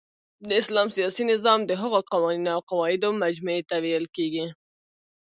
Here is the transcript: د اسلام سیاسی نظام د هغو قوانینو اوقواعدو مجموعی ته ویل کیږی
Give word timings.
د 0.47 0.49
اسلام 0.61 0.87
سیاسی 0.97 1.23
نظام 1.31 1.59
د 1.65 1.71
هغو 1.81 1.99
قوانینو 2.11 2.49
اوقواعدو 2.57 3.09
مجموعی 3.23 3.61
ته 3.69 3.75
ویل 3.83 4.05
کیږی 4.15 4.45